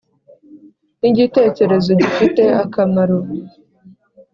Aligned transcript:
nigitekerezo 0.99 1.89
gifite 2.01 2.41
akamaro 2.63 3.17